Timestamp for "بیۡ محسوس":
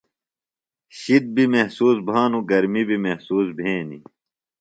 1.35-1.97, 2.87-3.47